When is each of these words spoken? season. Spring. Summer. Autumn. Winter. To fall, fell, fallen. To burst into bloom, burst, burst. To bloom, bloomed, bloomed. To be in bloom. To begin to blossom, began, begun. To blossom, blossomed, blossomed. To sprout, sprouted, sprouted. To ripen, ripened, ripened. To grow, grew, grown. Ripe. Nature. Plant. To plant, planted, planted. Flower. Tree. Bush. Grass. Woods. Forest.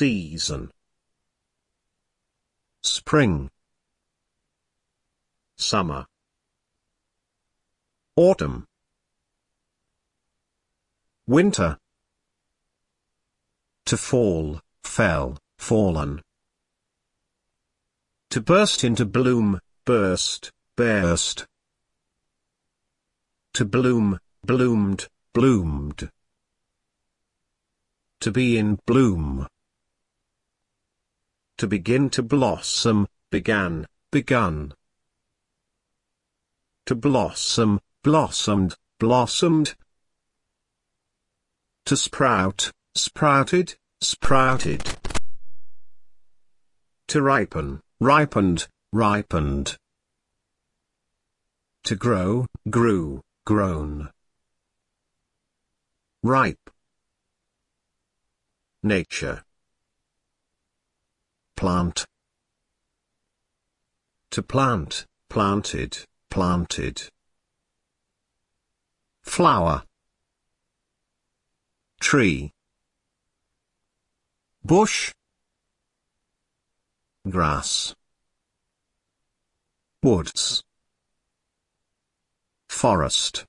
season. 0.00 0.70
Spring. 2.80 3.50
Summer. 5.56 6.06
Autumn. 8.16 8.66
Winter. 11.26 11.76
To 13.84 13.98
fall, 13.98 14.62
fell, 14.82 15.36
fallen. 15.58 16.22
To 18.30 18.40
burst 18.40 18.82
into 18.82 19.04
bloom, 19.04 19.60
burst, 19.84 20.50
burst. 20.76 21.46
To 23.52 23.66
bloom, 23.66 24.18
bloomed, 24.42 25.08
bloomed. 25.34 26.10
To 28.20 28.32
be 28.32 28.56
in 28.56 28.78
bloom. 28.86 29.46
To 31.60 31.66
begin 31.66 32.08
to 32.16 32.22
blossom, 32.22 33.06
began, 33.30 33.86
begun. 34.10 34.72
To 36.86 36.94
blossom, 36.94 37.80
blossomed, 38.02 38.76
blossomed. 38.98 39.74
To 41.84 41.98
sprout, 41.98 42.72
sprouted, 42.94 43.74
sprouted. 44.00 44.82
To 47.08 47.20
ripen, 47.20 47.82
ripened, 48.00 48.66
ripened. 48.90 49.76
To 51.84 51.94
grow, 51.94 52.46
grew, 52.70 53.20
grown. 53.44 54.08
Ripe. 56.22 56.70
Nature. 58.82 59.44
Plant. 61.60 62.06
To 64.30 64.42
plant, 64.42 65.04
planted, 65.28 66.06
planted. 66.30 67.02
Flower. 69.22 69.82
Tree. 72.00 72.50
Bush. 74.64 75.12
Grass. 77.28 77.94
Woods. 80.02 80.62
Forest. 82.70 83.44